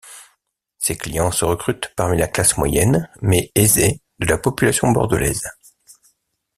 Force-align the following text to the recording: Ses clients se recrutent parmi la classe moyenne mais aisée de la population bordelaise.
Ses 0.79 0.97
clients 0.97 1.29
se 1.31 1.45
recrutent 1.45 1.93
parmi 1.95 2.17
la 2.17 2.27
classe 2.27 2.57
moyenne 2.57 3.07
mais 3.21 3.51
aisée 3.53 4.01
de 4.17 4.25
la 4.25 4.39
population 4.39 4.89
bordelaise. 4.91 5.47